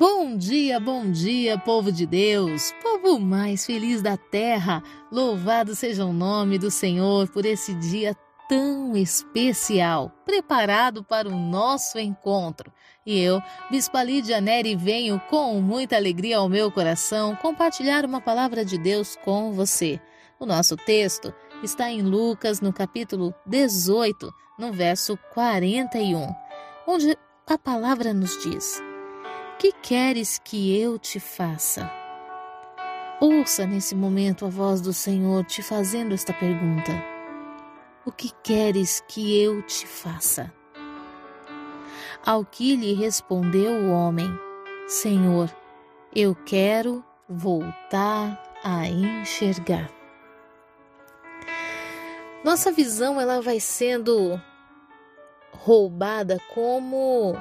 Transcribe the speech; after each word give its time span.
Bom 0.00 0.34
dia, 0.34 0.80
bom 0.80 1.10
dia, 1.10 1.58
povo 1.58 1.92
de 1.92 2.06
Deus, 2.06 2.72
povo 2.82 3.20
mais 3.20 3.66
feliz 3.66 4.00
da 4.00 4.16
terra. 4.16 4.82
Louvado 5.12 5.74
seja 5.74 6.06
o 6.06 6.12
nome 6.14 6.58
do 6.58 6.70
Senhor 6.70 7.28
por 7.28 7.44
esse 7.44 7.74
dia 7.74 8.16
tão 8.48 8.96
especial, 8.96 10.10
preparado 10.24 11.04
para 11.04 11.28
o 11.28 11.38
nosso 11.38 11.98
encontro. 11.98 12.72
E 13.04 13.20
eu, 13.20 13.42
Bispa 13.70 14.02
Lídia 14.02 14.40
Neri, 14.40 14.74
venho 14.74 15.20
com 15.28 15.60
muita 15.60 15.96
alegria 15.96 16.38
ao 16.38 16.48
meu 16.48 16.72
coração 16.72 17.36
compartilhar 17.36 18.06
uma 18.06 18.22
palavra 18.22 18.64
de 18.64 18.78
Deus 18.78 19.18
com 19.22 19.52
você. 19.52 20.00
O 20.38 20.46
nosso 20.46 20.78
texto 20.78 21.30
está 21.62 21.90
em 21.90 22.00
Lucas, 22.00 22.62
no 22.62 22.72
capítulo 22.72 23.34
18, 23.44 24.32
no 24.58 24.72
verso 24.72 25.18
41, 25.34 26.26
onde 26.86 27.14
a 27.46 27.58
palavra 27.58 28.14
nos 28.14 28.42
diz 28.42 28.82
que 29.60 29.72
queres 29.72 30.38
que 30.42 30.80
eu 30.80 30.98
te 30.98 31.20
faça? 31.20 31.92
Ouça 33.20 33.66
nesse 33.66 33.94
momento 33.94 34.46
a 34.46 34.48
voz 34.48 34.80
do 34.80 34.90
Senhor 34.90 35.44
te 35.44 35.62
fazendo 35.62 36.14
esta 36.14 36.32
pergunta: 36.32 36.90
O 38.06 38.10
que 38.10 38.30
queres 38.42 39.04
que 39.06 39.38
eu 39.38 39.60
te 39.60 39.86
faça? 39.86 40.50
Ao 42.24 42.42
que 42.42 42.74
lhe 42.74 42.94
respondeu 42.94 43.70
o 43.70 43.90
homem: 43.90 44.30
Senhor, 44.88 45.54
eu 46.16 46.34
quero 46.34 47.04
voltar 47.28 48.42
a 48.64 48.88
enxergar. 48.88 49.90
Nossa 52.42 52.72
visão 52.72 53.20
ela 53.20 53.42
vai 53.42 53.60
sendo 53.60 54.40
roubada 55.52 56.38
como 56.54 57.34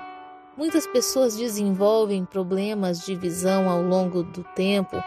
Muitas 0.60 0.86
pessoas 0.86 1.38
desenvolvem 1.38 2.26
problemas 2.26 3.06
de 3.06 3.16
visão 3.16 3.70
ao 3.70 3.82
longo 3.82 4.22
do 4.22 4.44
tempo. 4.44 5.02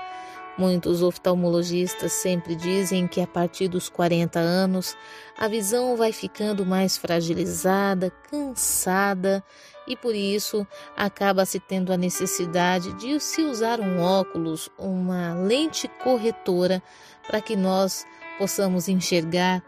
Muitos 0.57 1.03
oftalmologistas 1.03 2.11
sempre 2.11 2.57
dizem 2.57 3.07
que 3.07 3.21
a 3.21 3.27
partir 3.27 3.69
dos 3.69 3.91
40 3.91 4.39
anos 4.39 4.97
a 5.37 5.47
visão 5.49 5.95
vai 5.95 6.11
ficando 6.11 6.65
mais 6.65 6.97
fragilizada, 6.97 8.11
cansada 8.31 9.45
e 9.87 9.95
por 9.95 10.15
isso 10.15 10.67
acaba 10.97 11.45
se 11.45 11.61
tendo 11.61 11.93
a 11.93 11.99
necessidade 11.99 12.91
de 12.95 13.21
se 13.21 13.43
usar 13.43 13.79
um 13.79 14.01
óculos, 14.01 14.71
uma 14.79 15.35
lente 15.35 15.87
corretora 16.03 16.83
para 17.27 17.43
que 17.43 17.57
nós 17.57 18.07
possamos 18.39 18.89
enxergar 18.89 19.63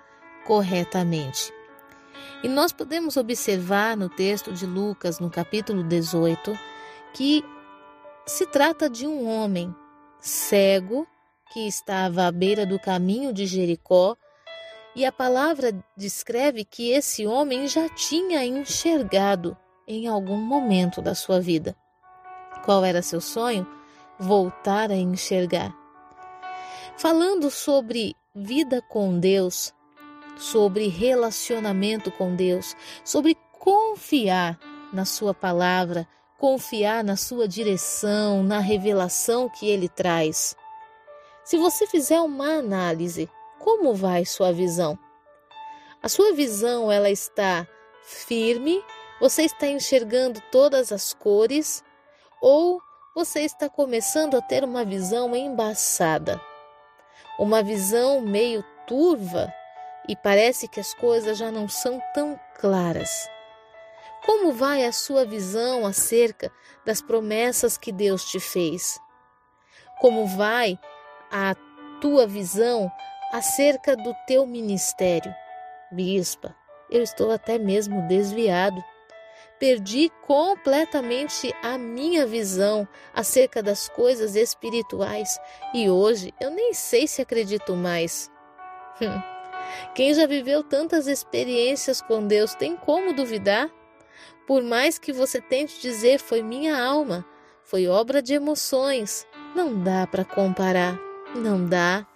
corretamente. 0.47 1.53
E 2.45 2.49
nós 2.49 2.73
podemos 2.73 3.17
observar 3.17 3.97
no 3.97 4.11
texto 4.11 4.53
de 4.53 4.67
Lucas, 4.67 5.19
no 5.19 5.31
capítulo 5.31 5.83
18, 5.83 6.53
que 7.15 7.43
se 8.27 8.47
trata 8.47 8.91
de 8.91 9.07
um 9.07 9.27
homem 9.27 9.75
cego 10.21 11.07
que 11.55 11.67
estava 11.67 12.27
à 12.27 12.31
beira 12.31 12.67
do 12.67 12.79
caminho 12.79 13.33
de 13.33 13.47
Jericó, 13.47 14.15
e 14.95 15.07
a 15.07 15.11
palavra 15.11 15.73
descreve 15.97 16.67
que 16.67 16.91
esse 16.91 17.27
homem 17.27 17.67
já 17.67 17.89
tinha 17.89 18.45
enxergado 18.45 19.57
em 19.89 20.07
algum 20.07 20.37
momento 20.37 21.01
da 21.01 21.15
sua 21.15 21.41
vida. 21.41 21.75
Qual 22.63 22.85
era 22.85 23.01
seu 23.01 23.23
sonho? 23.23 23.67
Voltar 24.19 24.91
a 24.91 24.97
enxergar. 24.97 25.75
Falando 26.99 27.51
sobre 27.51 28.15
vida 28.35 28.83
com 28.83 29.19
Deus, 29.19 29.74
sobre 30.37 30.89
relacionamento 30.89 32.11
com 32.11 32.35
Deus, 32.35 32.77
sobre 33.05 33.37
confiar 33.53 34.59
na 34.93 35.05
Sua 35.05 35.33
palavra, 35.33 36.07
confiar 36.39 37.03
na 37.03 37.17
Sua 37.17 37.49
direção, 37.49 38.43
na 38.43 38.59
revelação 38.59 39.49
que 39.49 39.69
Ele 39.69 39.89
traz. 39.89 40.57
Se 41.45 41.59
você 41.59 41.87
fizer 41.87 42.21
uma 42.21 42.59
análise, 42.59 43.29
como 43.59 43.95
vai 43.95 44.25
sua 44.25 44.53
visão? 44.53 44.99
A 46.03 46.09
sua 46.09 46.33
visão 46.33 46.91
ela 46.91 47.11
está 47.11 47.67
firme? 48.03 48.83
Você 49.21 49.43
está 49.43 49.67
enxergando 49.67 50.41
todas 50.51 50.93
as 50.93 51.15
cores? 51.15 51.83
Ou 52.41 52.81
você 53.15 53.41
está 53.41 53.69
começando 53.69 54.37
a 54.37 54.43
ter 54.43 54.65
uma 54.65 54.85
visão 54.85 55.35
embaçada? 55.37 56.41
Uma 57.39 57.63
visão 57.63 58.21
meio 58.21 58.65
turva 58.87 59.53
e 60.09 60.17
parece 60.17 60.69
que 60.69 60.81
as 60.81 60.95
coisas 60.95 61.39
já 61.39 61.51
não 61.51 61.69
são 61.69 62.01
tão 62.13 62.39
claras. 62.59 63.29
Como 64.25 64.53
vai 64.53 64.85
a 64.85 64.93
sua 64.93 65.25
visão 65.25 65.85
acerca 65.85 66.51
das 66.85 67.03
promessas 67.03 67.77
que 67.77 67.93
Deus 67.93 68.25
te 68.25 68.41
fez? 68.41 68.99
Como 70.01 70.27
vai 70.27 70.79
a 71.31 71.55
tua 72.01 72.27
visão 72.27 72.91
acerca 73.33 73.95
do 73.95 74.15
teu 74.27 74.47
ministério? 74.47 75.35
Bispa, 75.93 76.55
eu 76.91 77.03
estou 77.03 77.31
até 77.31 77.59
mesmo 77.59 78.07
desviado. 78.09 78.83
Perdi 79.59 80.11
completamente 80.27 81.55
a 81.63 81.79
minha 81.79 82.27
visão 82.27 82.89
acerca 83.15 83.63
das 83.63 83.89
coisas 83.89 84.35
espirituais 84.37 85.39
e 85.73 85.89
hoje 85.89 86.35
eu 86.41 86.51
nem 86.51 86.73
sei 86.75 87.07
se 87.07 87.23
acredito 87.23 87.75
mais. 87.77 88.31
Hum. 89.01 89.34
Quem 89.95 90.13
já 90.15 90.27
viveu 90.27 90.63
tantas 90.63 91.07
experiências 91.07 92.01
com 92.01 92.27
Deus 92.27 92.55
tem 92.55 92.77
como 92.77 93.13
duvidar? 93.13 93.71
Por 94.47 94.63
mais 94.63 94.99
que 94.99 95.13
você 95.13 95.41
tente 95.41 95.81
dizer 95.81 96.19
foi 96.19 96.43
minha 96.43 96.77
alma, 96.77 97.25
foi 97.63 97.87
obra 97.87 98.21
de 98.21 98.35
emoções, 98.35 99.27
não 99.55 99.83
dá 99.83 100.07
para 100.07 100.25
comparar, 100.25 100.99
não 101.35 101.65
dá. 101.65 102.07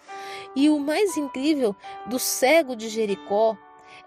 E 0.55 0.69
o 0.69 0.79
mais 0.79 1.17
incrível 1.17 1.75
do 2.07 2.19
cego 2.19 2.77
de 2.77 2.89
Jericó 2.89 3.57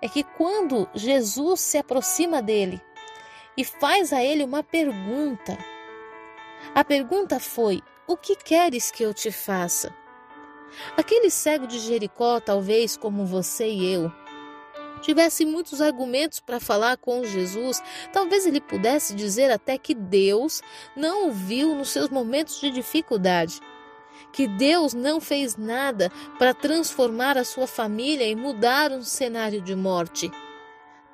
é 0.02 0.08
que 0.08 0.24
quando 0.24 0.88
Jesus 0.94 1.62
se 1.62 1.78
aproxima 1.78 2.42
dele 2.42 2.82
e 3.58 3.64
faz 3.64 4.12
a 4.14 4.24
ele 4.24 4.44
uma 4.44 4.64
pergunta, 4.64 5.58
a 6.74 6.84
pergunta 6.84 7.40
foi: 7.40 7.82
O 8.08 8.16
que 8.16 8.36
queres 8.36 8.92
que 8.92 9.04
eu 9.04 9.14
te 9.14 9.32
faça? 9.32 9.94
Aquele 10.98 11.30
cego 11.30 11.68
de 11.68 11.80
Jericó, 11.80 12.40
talvez 12.40 12.98
como 12.98 13.26
você 13.26 13.70
e 13.70 13.94
eu, 13.94 14.12
tivesse 15.02 15.46
muitos 15.46 15.82
argumentos 15.82 16.40
para 16.40 16.60
falar 16.60 16.98
com 16.98 17.24
Jesus, 17.24 17.82
talvez 18.14 18.46
ele 18.46 18.62
pudesse 18.62 19.16
dizer 19.16 19.52
até 19.52 19.78
que 19.78 19.94
Deus 19.94 20.62
não 20.96 21.30
o 21.30 21.32
viu 21.32 21.76
nos 21.76 21.90
seus 21.90 22.10
momentos 22.10 22.62
de 22.62 22.70
dificuldade, 22.70 23.60
que 24.32 24.48
Deus 24.48 24.94
não 24.94 25.20
fez 25.20 25.58
nada 25.58 26.12
para 26.38 26.54
transformar 26.54 27.38
a 27.38 27.44
sua 27.44 27.68
família 27.68 28.26
e 28.28 28.36
mudar 28.36 28.92
um 28.92 29.02
cenário 29.02 29.62
de 29.62 29.76
morte. 29.76 30.32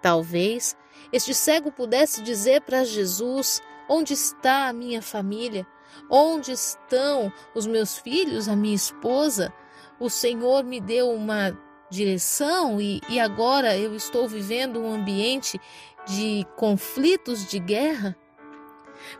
Talvez 0.01 0.77
este 1.11 1.33
cego 1.33 1.71
pudesse 1.71 2.21
dizer 2.21 2.61
para 2.61 2.83
Jesus: 2.83 3.61
Onde 3.89 4.13
está 4.13 4.67
a 4.67 4.73
minha 4.73 5.01
família? 5.01 5.65
Onde 6.09 6.51
estão 6.51 7.31
os 7.53 7.65
meus 7.65 7.97
filhos, 7.97 8.47
a 8.47 8.55
minha 8.55 8.75
esposa? 8.75 9.53
O 9.99 10.09
Senhor 10.09 10.63
me 10.63 10.79
deu 10.79 11.11
uma 11.11 11.57
direção 11.89 12.79
e, 12.79 13.01
e 13.09 13.19
agora 13.19 13.77
eu 13.77 13.95
estou 13.95 14.27
vivendo 14.27 14.79
um 14.79 14.93
ambiente 14.93 15.59
de 16.05 16.45
conflitos, 16.55 17.45
de 17.47 17.59
guerra? 17.59 18.15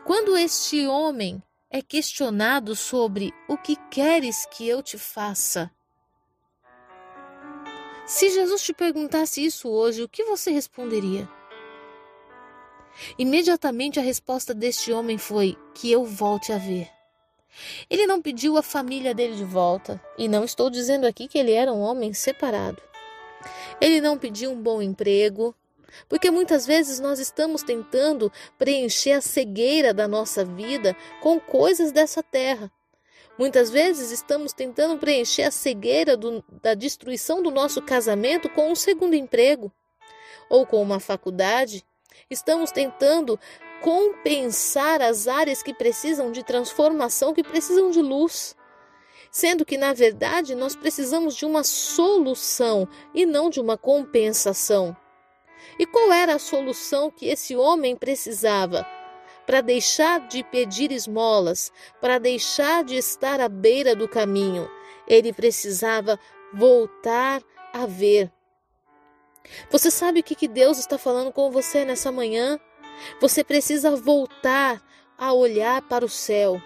Quando 0.06 0.38
este 0.38 0.88
homem 0.88 1.42
é 1.70 1.82
questionado 1.82 2.76
sobre 2.76 3.34
o 3.48 3.58
que 3.58 3.76
queres 3.90 4.46
que 4.46 4.68
eu 4.68 4.82
te 4.82 4.98
faça, 4.98 5.72
se 8.06 8.30
Jesus 8.30 8.62
te 8.62 8.74
perguntasse 8.74 9.44
isso 9.44 9.68
hoje, 9.68 10.02
o 10.02 10.08
que 10.08 10.24
você 10.24 10.50
responderia? 10.50 11.28
Imediatamente 13.18 14.00
a 14.00 14.04
resposta 14.04 14.54
deste 14.54 14.92
homem 14.92 15.18
foi: 15.18 15.58
Que 15.74 15.92
eu 15.92 16.06
volte 16.06 16.52
a 16.52 16.58
ver. 16.58 16.90
Ele 17.90 18.06
não 18.06 18.22
pediu 18.22 18.58
a 18.58 18.64
família 18.64 19.14
dele 19.14 19.36
de 19.36 19.44
volta, 19.44 20.02
e 20.18 20.28
não 20.28 20.44
estou 20.44 20.70
dizendo 20.70 21.06
aqui 21.06 21.28
que 21.28 21.38
ele 21.38 21.52
era 21.52 21.74
um 21.74 21.82
homem 21.82 22.14
separado. 22.14 22.82
Ele 23.80 24.02
não 24.02 24.18
pediu 24.18 24.52
um 24.52 24.62
bom 24.62 24.82
emprego, 24.82 25.56
porque 26.08 26.30
muitas 26.30 26.66
vezes 26.66 27.00
nós 27.00 27.20
estamos 27.20 27.64
tentando 27.64 28.32
preencher 28.58 29.14
a 29.14 29.22
cegueira 29.22 29.94
da 29.94 30.08
nossa 30.08 30.44
vida 30.44 30.96
com 31.22 31.40
coisas 31.40 31.92
dessa 31.92 32.22
terra. 32.22 32.72
Muitas 33.38 33.70
vezes 33.70 34.12
estamos 34.12 34.52
tentando 34.52 34.98
preencher 34.98 35.44
a 35.44 35.52
cegueira 35.52 36.18
do, 36.18 36.44
da 36.62 36.74
destruição 36.74 37.42
do 37.42 37.52
nosso 37.52 37.82
casamento 37.82 38.50
com 38.50 38.72
um 38.72 38.76
segundo 38.76 39.14
emprego, 39.14 39.72
ou 40.50 40.66
com 40.66 40.82
uma 40.82 41.00
faculdade, 41.00 41.86
Estamos 42.30 42.72
tentando 42.72 43.40
compensar 43.82 45.02
as 45.02 45.28
áreas 45.28 45.62
que 45.62 45.74
precisam 45.74 46.32
de 46.32 46.44
transformação, 46.44 47.34
que 47.34 47.44
precisam 47.44 47.92
de 47.92 48.02
luz. 48.02 48.56
Sendo 49.32 49.66
que, 49.66 49.78
na 49.78 49.94
verdade, 49.94 50.56
nós 50.56 50.76
precisamos 50.76 51.36
de 51.36 51.46
uma 51.46 51.64
solução 51.64 52.88
e 53.14 53.26
não 53.26 53.50
de 53.50 53.60
uma 53.60 53.78
compensação. 53.78 54.96
E 55.78 55.86
qual 55.86 56.12
era 56.12 56.36
a 56.36 56.40
solução 56.40 57.12
que 57.12 57.28
esse 57.28 57.56
homem 57.56 57.96
precisava? 57.96 58.86
para 59.48 59.62
deixar 59.62 60.28
de 60.28 60.44
pedir 60.44 60.92
esmolas, 60.92 61.72
para 62.02 62.20
deixar 62.20 62.84
de 62.84 62.98
estar 62.98 63.40
à 63.40 63.48
beira 63.48 63.96
do 63.96 64.06
caminho. 64.06 64.70
Ele 65.08 65.32
precisava 65.32 66.20
voltar 66.54 67.42
a 67.74 67.86
ver. 67.86 68.30
Você 69.70 69.90
sabe 69.92 70.20
o 70.20 70.24
que 70.24 70.48
Deus 70.48 70.78
está 70.78 70.98
falando 70.98 71.32
com 71.32 71.52
você 71.52 71.86
nessa 71.86 72.12
manhã? 72.12 72.60
Você 73.22 73.44
precisa 73.44 73.96
voltar 73.96 74.82
a 75.18 75.34
olhar 75.34 75.82
para 75.84 76.06
o 76.06 76.10
céu. 76.10 76.62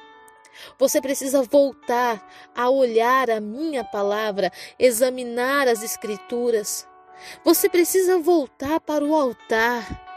Você 0.78 1.01
precisa 1.01 1.44
voltar 1.44 2.28
a 2.56 2.69
olhar 2.69 3.30
a 3.30 3.39
minha 3.39 3.83
palavra, 3.83 4.51
examinar 4.78 5.68
as 5.68 5.81
Escrituras. 5.83 6.88
Você 7.44 7.69
precisa 7.69 8.18
voltar 8.18 8.80
para 8.80 9.04
o 9.04 9.16
altar. 9.16 10.10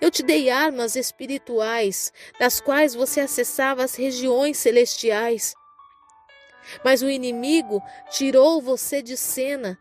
Eu 0.00 0.10
te 0.10 0.22
dei 0.22 0.48
armas 0.48 0.96
espirituais, 0.96 2.12
das 2.38 2.60
quais 2.60 2.94
você 2.94 3.20
acessava 3.20 3.84
as 3.84 3.94
regiões 3.94 4.56
celestiais. 4.56 5.54
Mas 6.84 7.02
o 7.02 7.10
inimigo 7.10 7.82
tirou 8.10 8.62
você 8.62 9.02
de 9.02 9.16
cena, 9.16 9.78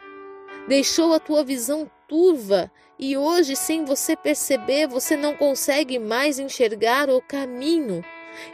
deixou 0.71 1.13
a 1.13 1.19
tua 1.19 1.43
visão 1.43 1.91
turva 2.07 2.71
e 2.97 3.17
hoje, 3.17 3.57
sem 3.57 3.83
você 3.83 4.15
perceber, 4.15 4.87
você 4.87 5.17
não 5.17 5.35
consegue 5.35 5.99
mais 5.99 6.39
enxergar 6.39 7.09
o 7.09 7.21
caminho 7.21 8.01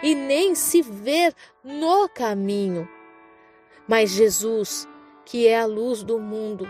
e 0.01 0.15
nem 0.15 0.55
se 0.55 0.81
ver 0.81 1.31
no 1.63 2.09
caminho. 2.09 2.89
Mas 3.87 4.09
Jesus, 4.09 4.87
que 5.27 5.45
é 5.45 5.59
a 5.59 5.67
luz 5.67 6.01
do 6.01 6.17
mundo, 6.17 6.67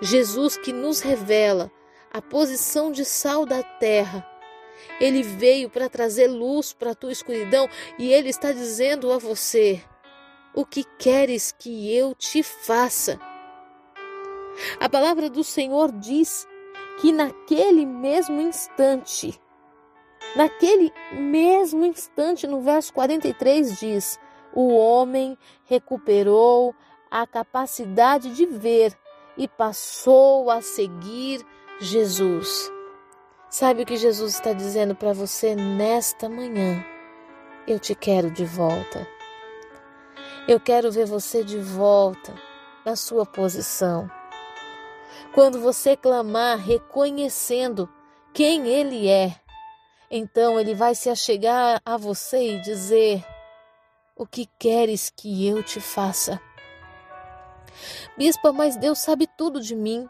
Jesus 0.00 0.56
que 0.56 0.72
nos 0.72 0.98
revela 0.98 1.70
a 2.12 2.20
posição 2.20 2.90
de 2.90 3.04
sal 3.04 3.46
da 3.46 3.62
terra, 3.62 4.28
ele 4.98 5.22
veio 5.22 5.70
para 5.70 5.88
trazer 5.88 6.26
luz 6.26 6.72
para 6.72 6.90
a 6.90 6.96
tua 6.96 7.12
escuridão 7.12 7.68
e 8.00 8.12
ele 8.12 8.30
está 8.30 8.50
dizendo 8.50 9.12
a 9.12 9.18
você: 9.18 9.80
O 10.52 10.66
que 10.66 10.82
queres 10.98 11.52
que 11.56 11.94
eu 11.96 12.16
te 12.16 12.42
faça? 12.42 13.31
A 14.80 14.88
palavra 14.88 15.28
do 15.30 15.42
Senhor 15.42 15.90
diz 15.92 16.46
que 17.00 17.12
naquele 17.12 17.86
mesmo 17.86 18.40
instante 18.40 19.40
Naquele 20.34 20.92
mesmo 21.12 21.84
instante, 21.84 22.46
no 22.46 22.62
verso 22.62 22.92
43 22.94 23.78
diz: 23.78 24.18
O 24.54 24.74
homem 24.74 25.36
recuperou 25.64 26.74
a 27.10 27.26
capacidade 27.26 28.34
de 28.34 28.46
ver 28.46 28.96
e 29.36 29.46
passou 29.46 30.50
a 30.50 30.62
seguir 30.62 31.44
Jesus. 31.78 32.72
Sabe 33.50 33.82
o 33.82 33.86
que 33.86 33.96
Jesus 33.96 34.34
está 34.34 34.54
dizendo 34.54 34.94
para 34.94 35.12
você 35.12 35.54
nesta 35.54 36.28
manhã? 36.30 36.82
Eu 37.66 37.78
te 37.78 37.94
quero 37.94 38.30
de 38.30 38.46
volta. 38.46 39.06
Eu 40.48 40.58
quero 40.58 40.90
ver 40.90 41.04
você 41.04 41.44
de 41.44 41.58
volta 41.58 42.34
na 42.86 42.96
sua 42.96 43.26
posição. 43.26 44.10
Quando 45.34 45.60
você 45.60 45.96
clamar 45.96 46.58
reconhecendo 46.58 47.88
quem 48.32 48.66
Ele 48.68 49.08
é, 49.08 49.34
então 50.14 50.60
ele 50.60 50.74
vai 50.74 50.94
se 50.94 51.08
achegar 51.08 51.80
a 51.86 51.96
você 51.96 52.56
e 52.56 52.60
dizer: 52.60 53.24
O 54.14 54.26
que 54.26 54.46
queres 54.58 55.08
que 55.08 55.48
eu 55.48 55.62
te 55.62 55.80
faça? 55.80 56.38
Bispa, 58.16 58.52
mas 58.52 58.76
Deus 58.76 58.98
sabe 58.98 59.26
tudo 59.26 59.58
de 59.58 59.74
mim. 59.74 60.06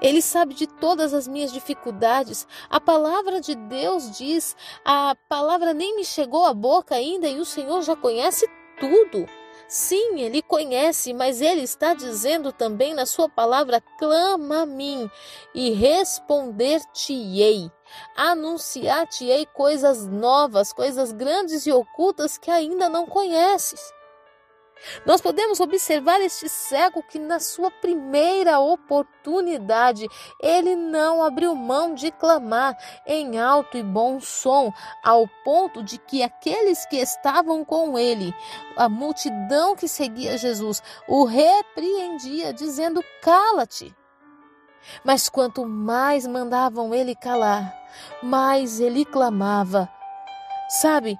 Ele 0.00 0.20
sabe 0.20 0.54
de 0.54 0.66
todas 0.66 1.14
as 1.14 1.28
minhas 1.28 1.52
dificuldades. 1.52 2.48
A 2.68 2.80
palavra 2.80 3.40
de 3.40 3.54
Deus 3.54 4.18
diz: 4.18 4.56
a 4.84 5.14
palavra 5.28 5.72
nem 5.72 5.94
me 5.94 6.04
chegou 6.04 6.44
à 6.44 6.52
boca 6.52 6.96
ainda 6.96 7.28
e 7.28 7.38
o 7.38 7.44
Senhor 7.44 7.82
já 7.82 7.94
conhece 7.94 8.44
tudo. 8.80 9.24
Sim, 9.68 10.20
ele 10.20 10.40
conhece, 10.40 11.12
mas 11.12 11.42
ele 11.42 11.60
está 11.60 11.92
dizendo 11.92 12.52
também 12.52 12.94
na 12.94 13.04
sua 13.04 13.28
palavra: 13.28 13.82
clama 13.98 14.62
a 14.62 14.66
mim 14.66 15.10
e 15.54 15.70
responder-te-ei. 15.70 17.70
Anunciar-te-ei 18.16 19.44
coisas 19.44 20.06
novas, 20.06 20.72
coisas 20.72 21.12
grandes 21.12 21.66
e 21.66 21.72
ocultas 21.72 22.38
que 22.38 22.50
ainda 22.50 22.88
não 22.88 23.06
conheces. 23.06 23.92
Nós 25.04 25.20
podemos 25.20 25.60
observar 25.60 26.20
este 26.20 26.48
cego 26.48 27.02
que, 27.02 27.18
na 27.18 27.40
sua 27.40 27.70
primeira 27.70 28.58
oportunidade, 28.58 30.06
ele 30.40 30.76
não 30.76 31.22
abriu 31.22 31.54
mão 31.54 31.94
de 31.94 32.10
clamar 32.10 32.76
em 33.06 33.38
alto 33.38 33.76
e 33.76 33.82
bom 33.82 34.20
som, 34.20 34.72
ao 35.04 35.28
ponto 35.44 35.82
de 35.82 35.98
que 35.98 36.22
aqueles 36.22 36.86
que 36.86 36.96
estavam 36.96 37.64
com 37.64 37.98
ele, 37.98 38.34
a 38.76 38.88
multidão 38.88 39.74
que 39.74 39.88
seguia 39.88 40.38
Jesus, 40.38 40.82
o 41.08 41.24
repreendia, 41.24 42.52
dizendo: 42.52 43.02
Cala-te. 43.22 43.94
Mas 45.04 45.28
quanto 45.28 45.66
mais 45.66 46.26
mandavam 46.26 46.94
ele 46.94 47.14
calar, 47.14 47.74
mais 48.22 48.80
ele 48.80 49.04
clamava. 49.04 49.88
Sabe, 50.68 51.18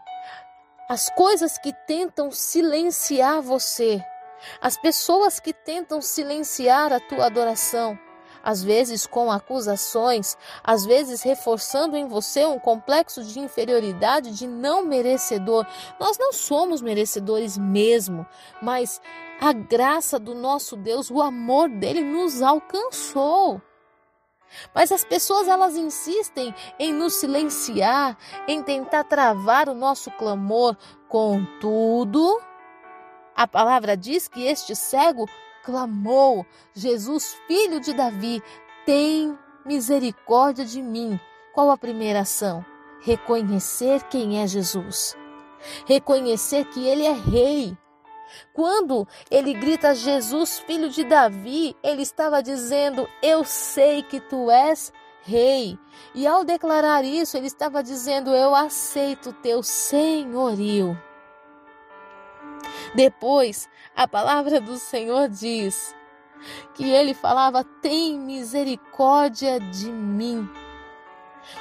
as 0.89 1.11
coisas 1.11 1.59
que 1.59 1.73
tentam 1.87 2.31
silenciar 2.31 3.43
você, 3.43 4.03
as 4.61 4.79
pessoas 4.79 5.39
que 5.39 5.53
tentam 5.53 6.01
silenciar 6.01 6.93
a 6.95 6.99
tua 6.99 7.27
adoração, 7.27 7.99
às 8.43 8.65
vezes 8.65 9.07
com 9.07 9.31
acusações, 9.31 10.35
às 10.65 10.87
vezes 10.87 11.21
reforçando 11.21 11.95
em 11.95 12.09
você 12.09 12.47
um 12.47 12.59
complexo 12.59 13.23
de 13.23 13.39
inferioridade, 13.39 14.31
de 14.31 14.47
não 14.47 14.83
merecedor. 14.83 15.67
Nós 16.01 16.17
não 16.17 16.33
somos 16.33 16.81
merecedores 16.81 17.59
mesmo, 17.59 18.27
mas 18.63 19.01
a 19.39 19.53
graça 19.53 20.19
do 20.19 20.35
nosso 20.35 20.77
Deus, 20.77 21.11
o 21.11 21.21
amor 21.21 21.69
dele 21.69 22.03
nos 22.03 22.41
alcançou. 22.41 23.61
Mas 24.75 24.93
as 24.93 25.05
pessoas 25.05 25.49
elas 25.49 25.77
insistem 25.77 26.55
em 26.79 26.93
nos 26.93 27.15
silenciar, 27.15 28.17
em 28.47 28.63
tentar 28.63 29.05
travar 29.05 29.69
o 29.69 29.75
nosso 29.75 30.11
clamor. 30.13 30.77
Contudo, 31.09 32.41
a 33.35 33.47
palavra 33.47 33.97
diz 33.97 34.29
que 34.29 34.45
este 34.45 34.75
cego 34.75 35.27
clamou: 35.65 36.45
Jesus, 36.75 37.37
filho 37.47 37.81
de 37.81 37.93
Davi, 37.93 38.43
tem 38.85 39.39
misericórdia 39.65 40.65
de 40.65 40.83
mim. 40.83 41.19
Qual 41.55 41.71
a 41.71 41.77
primeira 41.77 42.21
ação? 42.21 42.65
Reconhecer 43.03 44.03
quem 44.05 44.43
é 44.43 44.47
Jesus. 44.47 45.17
Reconhecer 45.87 46.65
que 46.67 46.87
ele 46.87 47.05
é 47.05 47.13
rei 47.13 47.77
quando 48.53 49.07
ele 49.31 49.55
grita 49.55 49.95
Jesus, 49.95 50.59
filho 50.61 50.89
de 50.89 51.05
Davi, 51.05 51.77
ele 51.83 52.03
estava 52.03 52.43
dizendo: 52.43 53.09
Eu 53.23 53.45
sei 53.45 54.03
que 54.03 54.21
tu 54.21 54.51
és 54.51 54.93
rei. 55.23 55.79
E 56.15 56.27
ao 56.27 56.45
declarar 56.45 57.05
isso, 57.05 57.37
ele 57.37 57.47
estava 57.47 57.83
dizendo: 57.83 58.35
Eu 58.35 58.55
aceito 58.55 59.33
teu 59.33 59.63
senhorio. 59.63 61.01
Depois, 62.95 63.69
a 63.95 64.09
palavra 64.09 64.61
do 64.61 64.77
Senhor 64.77 65.29
diz 65.29 65.95
que 66.75 66.89
ele 66.89 67.15
falava: 67.15 67.65
Tem 67.65 68.19
misericórdia 68.19 69.61
de 69.61 69.91
mim. 69.91 70.49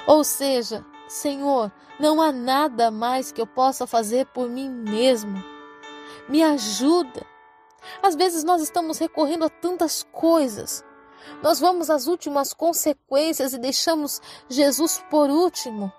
Ou 0.06 0.24
seja, 0.24 0.86
Senhor, 1.08 1.72
não 2.00 2.22
há 2.22 2.32
nada 2.32 2.92
mais 2.92 3.32
que 3.32 3.40
eu 3.40 3.48
possa 3.48 3.88
fazer 3.88 4.26
por 4.28 4.50
mim 4.50 4.70
mesmo 4.70 5.57
me 6.28 6.44
ajuda. 6.44 7.26
Às 8.02 8.16
vezes 8.16 8.44
nós 8.44 8.62
estamos 8.62 8.98
recorrendo 8.98 9.46
a 9.46 9.50
tantas 9.50 10.04
coisas. 10.12 10.84
Nós 11.42 11.60
vamos 11.60 11.90
às 11.90 12.08
últimas 12.08 12.54
consequências 12.54 13.54
e 13.54 13.58
deixamos 13.58 14.22
Jesus 14.50 15.04
por 15.10 15.30
último. 15.30 15.92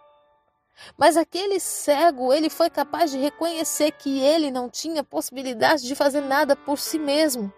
Mas 0.96 1.16
aquele 1.16 1.58
cego, 1.58 2.32
ele 2.32 2.48
foi 2.48 2.70
capaz 2.70 3.10
de 3.10 3.18
reconhecer 3.18 3.92
que 3.92 4.20
ele 4.20 4.50
não 4.50 4.68
tinha 4.68 5.02
possibilidade 5.02 5.82
de 5.82 5.94
fazer 5.94 6.20
nada 6.20 6.54
por 6.54 6.78
si 6.78 6.98
mesmo. 6.98 7.52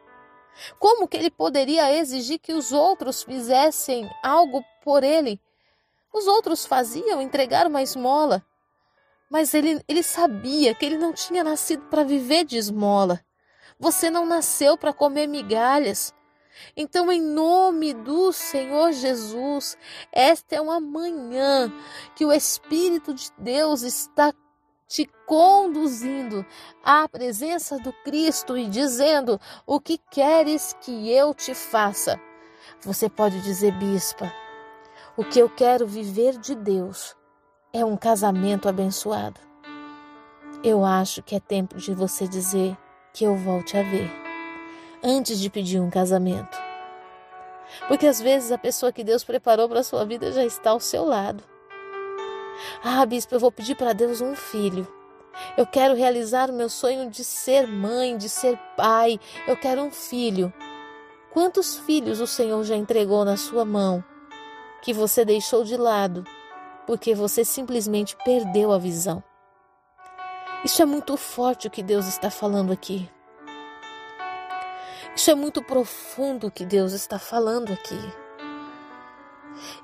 Como 0.78 1.06
que 1.06 1.16
ele 1.16 1.30
poderia 1.30 1.92
exigir 1.96 2.38
que 2.38 2.52
os 2.52 2.72
outros 2.72 3.22
fizessem 3.22 4.10
algo 4.22 4.64
por 4.82 5.02
ele? 5.02 5.40
Os 6.12 6.26
outros 6.26 6.66
faziam 6.66 7.22
entregar 7.22 7.66
uma 7.66 7.82
esmola. 7.82 8.44
Mas 9.30 9.54
ele, 9.54 9.80
ele 9.86 10.02
sabia 10.02 10.74
que 10.74 10.84
ele 10.84 10.98
não 10.98 11.12
tinha 11.12 11.44
nascido 11.44 11.84
para 11.84 12.02
viver 12.02 12.44
de 12.44 12.56
esmola. 12.56 13.24
Você 13.78 14.10
não 14.10 14.26
nasceu 14.26 14.76
para 14.76 14.92
comer 14.92 15.28
migalhas. 15.28 16.12
Então, 16.76 17.10
em 17.12 17.22
nome 17.22 17.94
do 17.94 18.32
Senhor 18.32 18.92
Jesus, 18.92 19.78
esta 20.12 20.56
é 20.56 20.60
uma 20.60 20.80
manhã 20.80 21.72
que 22.16 22.26
o 22.26 22.32
Espírito 22.32 23.14
de 23.14 23.30
Deus 23.38 23.82
está 23.82 24.34
te 24.88 25.08
conduzindo 25.26 26.44
à 26.82 27.08
presença 27.08 27.78
do 27.78 27.92
Cristo 28.02 28.58
e 28.58 28.66
dizendo: 28.66 29.40
O 29.64 29.80
que 29.80 29.96
queres 30.10 30.74
que 30.80 31.08
eu 31.08 31.32
te 31.32 31.54
faça? 31.54 32.20
Você 32.82 33.08
pode 33.08 33.40
dizer, 33.42 33.72
bispa, 33.78 34.32
o 35.16 35.24
que 35.24 35.38
eu 35.38 35.48
quero 35.48 35.86
viver 35.86 36.36
de 36.36 36.54
Deus 36.54 37.16
é 37.72 37.84
um 37.84 37.96
casamento 37.96 38.68
abençoado. 38.68 39.40
Eu 40.62 40.84
acho 40.84 41.22
que 41.22 41.36
é 41.36 41.40
tempo 41.40 41.76
de 41.76 41.94
você 41.94 42.26
dizer 42.26 42.76
que 43.12 43.24
eu 43.24 43.36
volte 43.36 43.76
a 43.76 43.82
ver 43.82 44.10
antes 45.02 45.38
de 45.38 45.48
pedir 45.48 45.80
um 45.80 45.88
casamento. 45.88 46.58
Porque 47.86 48.06
às 48.06 48.20
vezes 48.20 48.50
a 48.50 48.58
pessoa 48.58 48.92
que 48.92 49.04
Deus 49.04 49.22
preparou 49.22 49.68
para 49.68 49.80
a 49.80 49.84
sua 49.84 50.04
vida 50.04 50.32
já 50.32 50.44
está 50.44 50.70
ao 50.70 50.80
seu 50.80 51.04
lado. 51.04 51.44
Ah, 52.82 53.06
bispo, 53.06 53.34
eu 53.34 53.40
vou 53.40 53.52
pedir 53.52 53.76
para 53.76 53.92
Deus 53.92 54.20
um 54.20 54.34
filho. 54.34 54.86
Eu 55.56 55.64
quero 55.64 55.94
realizar 55.94 56.50
o 56.50 56.52
meu 56.52 56.68
sonho 56.68 57.08
de 57.08 57.22
ser 57.22 57.68
mãe, 57.68 58.18
de 58.18 58.28
ser 58.28 58.58
pai. 58.76 59.18
Eu 59.46 59.56
quero 59.56 59.80
um 59.80 59.90
filho. 59.90 60.52
Quantos 61.32 61.78
filhos 61.78 62.20
o 62.20 62.26
Senhor 62.26 62.62
já 62.64 62.74
entregou 62.74 63.24
na 63.24 63.36
sua 63.36 63.64
mão 63.64 64.04
que 64.82 64.92
você 64.92 65.24
deixou 65.24 65.62
de 65.62 65.76
lado 65.76 66.24
porque 66.90 67.14
você 67.14 67.44
simplesmente 67.44 68.16
perdeu 68.24 68.72
a 68.72 68.76
visão? 68.76 69.22
Isso 70.64 70.82
é 70.82 70.84
muito 70.84 71.16
forte 71.16 71.68
o 71.68 71.70
que 71.70 71.84
Deus 71.84 72.08
está 72.08 72.32
falando 72.32 72.72
aqui. 72.72 73.08
Isso 75.14 75.30
é 75.30 75.36
muito 75.36 75.62
profundo 75.62 76.48
o 76.48 76.50
que 76.50 76.66
Deus 76.66 76.92
está 76.92 77.16
falando 77.16 77.72
aqui. 77.72 77.94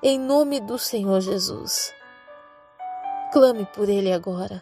Em 0.03 0.19
nome 0.19 0.59
do 0.59 0.77
Senhor 0.81 1.21
Jesus, 1.21 1.95
clame 3.33 3.65
por 3.67 3.89
Ele 3.89 4.13
agora. 4.13 4.61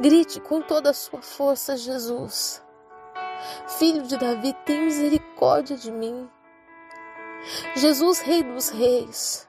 Grite 0.00 0.40
com 0.40 0.60
toda 0.60 0.90
a 0.90 0.94
sua 0.94 1.22
força, 1.22 1.76
Jesus. 1.76 2.60
Filho 3.78 4.02
de 4.02 4.16
Davi, 4.16 4.52
tem 4.66 4.86
misericórdia 4.86 5.76
de 5.76 5.92
mim. 5.92 6.28
Jesus, 7.76 8.18
Rei 8.18 8.42
dos 8.42 8.70
Reis, 8.70 9.47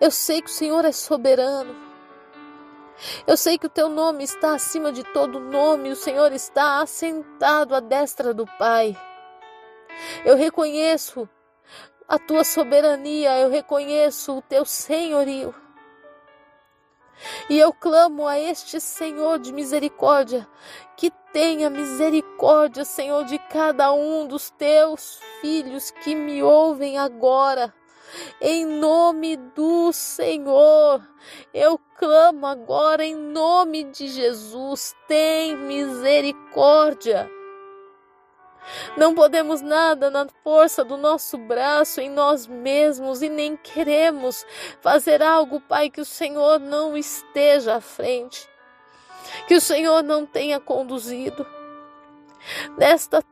eu 0.00 0.10
sei 0.10 0.42
que 0.42 0.50
o 0.50 0.52
Senhor 0.52 0.84
é 0.84 0.92
soberano. 0.92 1.74
Eu 3.26 3.36
sei 3.36 3.56
que 3.56 3.66
o 3.66 3.70
teu 3.70 3.88
nome 3.88 4.24
está 4.24 4.54
acima 4.54 4.90
de 4.90 5.04
todo 5.04 5.38
nome, 5.38 5.90
o 5.90 5.96
Senhor 5.96 6.32
está 6.32 6.80
assentado 6.80 7.74
à 7.74 7.80
destra 7.80 8.34
do 8.34 8.44
Pai. 8.58 8.96
Eu 10.24 10.36
reconheço 10.36 11.28
a 12.08 12.18
tua 12.18 12.42
soberania, 12.42 13.38
eu 13.38 13.50
reconheço 13.50 14.38
o 14.38 14.42
teu 14.42 14.64
senhorio. 14.64 15.54
E 17.50 17.58
eu 17.58 17.72
clamo 17.72 18.26
a 18.26 18.38
este 18.38 18.80
Senhor 18.80 19.38
de 19.38 19.52
misericórdia, 19.52 20.48
que 20.96 21.10
tenha 21.32 21.68
misericórdia, 21.68 22.84
Senhor, 22.84 23.24
de 23.24 23.38
cada 23.38 23.92
um 23.92 24.26
dos 24.26 24.50
teus 24.50 25.20
filhos 25.40 25.90
que 25.90 26.14
me 26.14 26.42
ouvem 26.42 26.96
agora. 26.96 27.74
Em 28.40 28.64
nome 28.64 29.36
do 29.36 29.92
Senhor, 29.92 31.02
eu 31.52 31.78
clamo 31.98 32.46
agora 32.46 33.04
em 33.04 33.14
nome 33.14 33.84
de 33.84 34.08
Jesus, 34.08 34.94
tem 35.06 35.56
misericórdia. 35.56 37.30
Não 38.96 39.14
podemos 39.14 39.60
nada 39.60 40.10
na 40.10 40.26
força 40.42 40.84
do 40.84 40.96
nosso 40.96 41.38
braço 41.38 42.00
em 42.00 42.10
nós 42.10 42.46
mesmos 42.46 43.22
e 43.22 43.28
nem 43.28 43.56
queremos 43.56 44.44
fazer 44.80 45.22
algo, 45.22 45.60
Pai, 45.60 45.88
que 45.90 46.00
o 46.00 46.04
Senhor 46.04 46.58
não 46.58 46.96
esteja 46.96 47.76
à 47.76 47.80
frente, 47.80 48.48
que 49.46 49.54
o 49.54 49.60
Senhor 49.60 50.02
não 50.02 50.26
tenha 50.26 50.60
conduzido. 50.60 51.46
Nesta, 52.76 53.24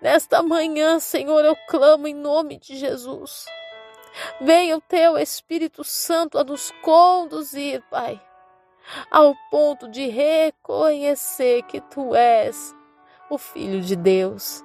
nesta 0.00 0.42
manhã, 0.42 0.98
Senhor, 0.98 1.44
eu 1.44 1.56
clamo 1.68 2.06
em 2.06 2.14
nome 2.14 2.58
de 2.58 2.76
Jesus. 2.76 3.46
Venha 4.40 4.76
o 4.76 4.80
teu 4.80 5.18
Espírito 5.18 5.84
Santo 5.84 6.38
a 6.38 6.44
nos 6.44 6.70
conduzir, 6.82 7.82
Pai, 7.90 8.20
ao 9.10 9.34
ponto 9.50 9.88
de 9.88 10.06
reconhecer 10.08 11.62
que 11.62 11.80
tu 11.80 12.14
és 12.14 12.74
o 13.30 13.38
Filho 13.38 13.80
de 13.80 13.96
Deus. 13.96 14.64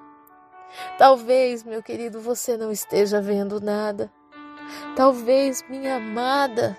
Talvez, 0.97 1.63
meu 1.63 1.83
querido, 1.83 2.21
você 2.21 2.55
não 2.55 2.71
esteja 2.71 3.21
vendo 3.21 3.59
nada. 3.59 4.11
Talvez, 4.95 5.63
minha 5.67 5.97
amada, 5.97 6.77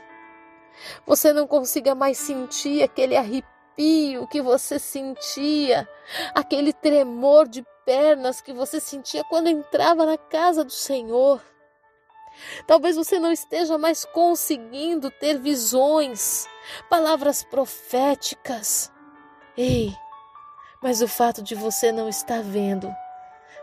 você 1.07 1.33
não 1.33 1.47
consiga 1.47 1.95
mais 1.95 2.17
sentir 2.17 2.83
aquele 2.83 3.17
arrepio 3.17 4.27
que 4.29 4.41
você 4.41 4.79
sentia, 4.79 5.89
aquele 6.35 6.73
tremor 6.73 7.49
de 7.49 7.65
pernas 7.85 8.41
que 8.41 8.53
você 8.53 8.81
sentia 8.81 9.25
quando 9.25 9.49
entrava 9.49 10.07
na 10.07 10.17
casa 10.17 10.65
do 10.65 10.73
Senhor. 10.73 11.41
Talvez 12.67 12.97
você 12.97 13.19
não 13.19 13.33
esteja 13.33 13.77
mais 13.79 14.05
conseguindo 14.05 15.11
ter 15.11 15.39
visões, 15.39 16.47
palavras 16.89 17.43
proféticas. 17.45 18.91
Ei, 19.57 19.95
mas 20.83 21.03
o 21.03 21.09
fato 21.09 21.43
de 21.43 21.55
você 21.55 21.93
não 21.93 22.09
estar 22.09 22.43
vendo 22.43 22.93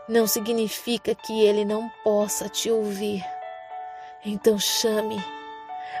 não 0.08 0.26
significa 0.26 1.14
que 1.14 1.40
ele 1.40 1.64
não 1.64 1.88
possa 2.02 2.48
te 2.48 2.70
ouvir. 2.70 3.24
Então 4.24 4.58
chame 4.58 5.16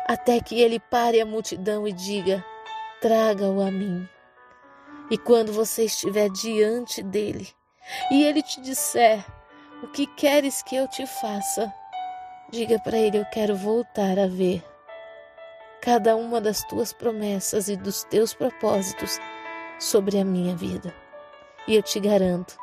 até 0.06 0.40
que 0.40 0.60
ele 0.60 0.78
pare 0.78 1.20
a 1.20 1.26
multidão 1.26 1.86
e 1.86 1.92
diga: 1.92 2.44
Traga-o 3.00 3.60
a 3.60 3.70
mim. 3.70 4.08
E 5.10 5.18
quando 5.18 5.52
você 5.52 5.84
estiver 5.84 6.28
diante 6.30 7.02
dele 7.02 7.48
e 8.10 8.22
ele 8.22 8.42
te 8.42 8.60
disser: 8.60 9.24
O 9.82 9.88
que 9.88 10.06
queres 10.06 10.62
que 10.62 10.76
eu 10.76 10.86
te 10.88 11.06
faça? 11.06 11.72
Diga 12.50 12.78
para 12.80 12.98
ele: 12.98 13.18
Eu 13.18 13.24
quero 13.26 13.54
voltar 13.54 14.18
a 14.18 14.26
ver 14.26 14.64
cada 15.80 16.16
uma 16.16 16.40
das 16.40 16.64
tuas 16.64 16.92
promessas 16.92 17.68
e 17.68 17.76
dos 17.76 18.02
teus 18.04 18.34
propósitos 18.34 19.20
sobre 19.78 20.18
a 20.18 20.24
minha 20.24 20.56
vida. 20.56 20.92
E 21.68 21.76
eu 21.76 21.82
te 21.82 22.00
garanto, 22.00 22.56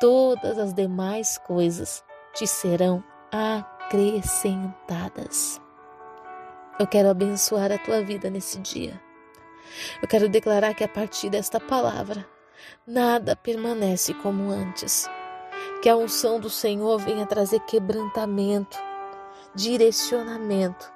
todas 0.00 0.58
as 0.58 0.74
demais 0.74 1.38
coisas 1.38 2.02
te 2.34 2.44
serão 2.46 3.04
acrescentadas. 3.30 5.60
Eu 6.78 6.86
quero 6.86 7.08
abençoar 7.08 7.70
a 7.70 7.78
tua 7.78 8.02
vida 8.02 8.30
nesse 8.30 8.58
dia. 8.58 9.00
Eu 10.02 10.08
quero 10.08 10.28
declarar 10.28 10.74
que 10.74 10.82
a 10.82 10.88
partir 10.88 11.30
desta 11.30 11.60
palavra, 11.60 12.26
nada 12.86 13.36
permanece 13.36 14.12
como 14.14 14.50
antes. 14.50 15.08
Que 15.82 15.88
a 15.88 15.96
unção 15.96 16.40
do 16.40 16.50
Senhor 16.50 16.98
venha 16.98 17.26
trazer 17.26 17.60
quebrantamento, 17.60 18.76
direcionamento 19.54 20.92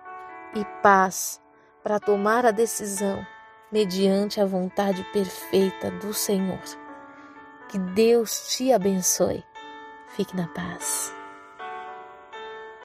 e 0.54 0.64
paz 0.82 1.40
para 1.82 2.00
tomar 2.00 2.46
a 2.46 2.50
decisão 2.50 3.26
mediante 3.70 4.40
a 4.40 4.46
vontade 4.46 5.04
perfeita 5.12 5.90
do 5.90 6.14
Senhor. 6.14 6.62
Que 7.68 7.78
Deus 7.78 8.54
te 8.56 8.72
abençoe. 8.72 9.44
Fique 10.08 10.36
na 10.36 10.46
paz. 10.48 11.12